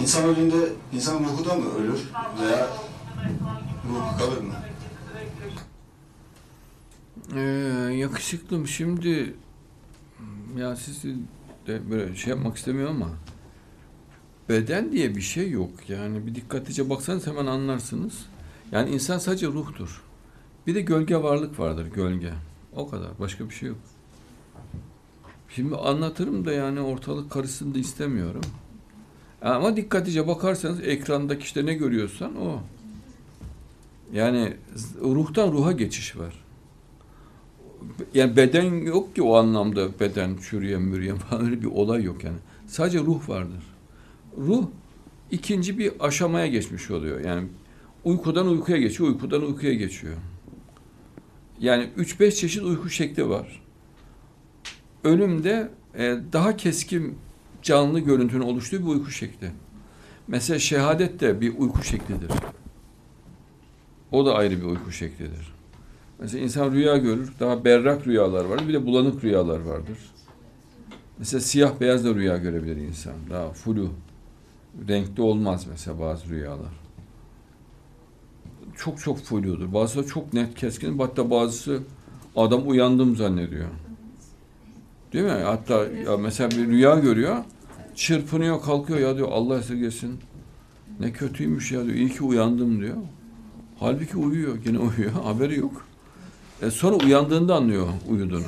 İnsan 0.00 0.24
ölünde 0.24 0.72
insan 0.92 1.24
ruhu 1.24 1.44
da 1.44 1.54
mı 1.54 1.74
ölür 1.74 2.08
veya 2.40 2.68
ruhu 3.90 4.18
kalır 4.18 4.42
mı? 4.42 4.54
Ee, 7.34 7.40
yakışıklım 7.94 8.68
şimdi 8.68 9.34
ya 10.56 10.76
sizi 10.76 11.16
de 11.66 11.90
böyle 11.90 12.16
şey 12.16 12.30
yapmak 12.30 12.56
istemiyorum 12.56 13.02
ama 13.02 13.12
beden 14.48 14.92
diye 14.92 15.16
bir 15.16 15.20
şey 15.20 15.50
yok. 15.50 15.70
Yani 15.88 16.26
bir 16.26 16.34
dikkatlice 16.34 16.90
baksanız 16.90 17.26
hemen 17.26 17.46
anlarsınız. 17.46 18.26
Yani 18.72 18.90
insan 18.90 19.18
sadece 19.18 19.46
ruhtur. 19.46 20.02
Bir 20.66 20.74
de 20.74 20.80
gölge 20.80 21.16
varlık 21.16 21.58
vardır, 21.58 21.86
gölge. 21.86 22.32
O 22.76 22.88
kadar. 22.88 23.08
Başka 23.20 23.48
bir 23.48 23.54
şey 23.54 23.68
yok. 23.68 23.78
Şimdi 25.48 25.76
anlatırım 25.76 26.46
da 26.46 26.52
yani 26.52 26.80
ortalık 26.80 27.30
karışsın 27.30 27.74
da 27.74 27.78
istemiyorum. 27.78 28.42
Ama 29.42 29.76
dikkatlice 29.76 30.26
bakarsanız 30.26 30.80
ekrandaki 30.80 31.44
işte 31.44 31.66
ne 31.66 31.74
görüyorsan 31.74 32.36
o. 32.36 32.60
Yani 34.12 34.52
ruhtan 35.00 35.52
ruha 35.52 35.72
geçiş 35.72 36.16
var. 36.16 36.44
Yani 38.14 38.36
beden 38.36 38.74
yok 38.74 39.14
ki 39.14 39.22
o 39.22 39.34
anlamda 39.34 40.00
beden 40.00 40.36
çürüyen 40.36 40.82
mürüyen 40.82 41.16
falan 41.30 41.44
öyle 41.44 41.62
bir 41.62 41.66
olay 41.66 42.02
yok 42.02 42.24
yani. 42.24 42.36
Sadece 42.66 42.98
ruh 42.98 43.28
vardır. 43.28 43.62
Ruh 44.38 44.66
ikinci 45.30 45.78
bir 45.78 45.92
aşamaya 46.00 46.46
geçmiş 46.46 46.90
oluyor. 46.90 47.20
Yani 47.20 47.48
uykudan 48.04 48.48
uykuya 48.48 48.78
geçiyor, 48.78 49.10
uykudan 49.10 49.46
uykuya 49.46 49.74
geçiyor. 49.74 50.14
Yani 51.60 51.88
3-5 51.98 52.34
çeşit 52.34 52.62
uyku 52.62 52.90
şekli 52.90 53.28
var. 53.28 53.62
Ölümde 55.04 55.70
e, 55.94 56.18
daha 56.32 56.56
keskin 56.56 57.18
canlı 57.62 58.00
görüntünün 58.00 58.40
oluştuğu 58.40 58.78
bir 58.78 58.86
uyku 58.86 59.10
şekli. 59.10 59.50
Mesela 60.28 60.58
şehadet 60.58 61.20
de 61.20 61.40
bir 61.40 61.58
uyku 61.58 61.84
şeklidir. 61.84 62.30
O 64.12 64.26
da 64.26 64.34
ayrı 64.34 64.56
bir 64.56 64.66
uyku 64.66 64.92
şeklidir. 64.92 65.52
Mesela 66.18 66.44
insan 66.44 66.72
rüya 66.72 66.96
görür. 66.96 67.32
Daha 67.40 67.64
berrak 67.64 68.06
rüyalar 68.06 68.44
vardır. 68.44 68.68
Bir 68.68 68.74
de 68.74 68.86
bulanık 68.86 69.24
rüyalar 69.24 69.60
vardır. 69.60 69.98
Mesela 71.18 71.40
siyah 71.40 71.80
beyaz 71.80 72.04
da 72.04 72.14
rüya 72.14 72.36
görebilir 72.36 72.76
insan. 72.76 73.14
Daha 73.30 73.52
flu. 73.52 73.90
Renkli 74.88 75.22
olmaz 75.22 75.66
mesela 75.70 76.00
bazı 76.00 76.28
rüyalar. 76.28 76.72
Çok 78.76 79.00
çok 79.00 79.18
fludur. 79.18 79.72
Bazısı 79.74 80.06
çok 80.06 80.32
net 80.32 80.54
keskin. 80.54 80.98
Hatta 80.98 81.30
bazısı 81.30 81.82
adam 82.36 82.68
uyandım 82.68 83.16
zannediyor. 83.16 83.68
Değil 85.12 85.24
mi? 85.24 85.30
Hatta 85.30 85.84
ya 86.06 86.16
mesela 86.16 86.50
bir 86.50 86.66
rüya 86.66 86.94
görüyor. 86.98 87.36
Çırpınıyor 87.96 88.62
kalkıyor 88.62 88.98
ya 88.98 89.16
diyor 89.16 89.28
Allah 89.32 89.58
esirgesin. 89.58 90.20
Ne 91.00 91.12
kötüymüş 91.12 91.72
ya 91.72 91.84
diyor. 91.84 91.94
İyi 91.94 92.08
ki 92.08 92.24
uyandım 92.24 92.80
diyor. 92.80 92.96
Halbuki 93.80 94.16
uyuyor. 94.16 94.58
Yine 94.66 94.78
uyuyor. 94.78 95.12
Haberi 95.24 95.58
yok. 95.58 95.86
E 96.62 96.70
sonra 96.70 96.96
uyandığında 96.96 97.54
anlıyor 97.54 97.86
uyuduğunu. 98.08 98.42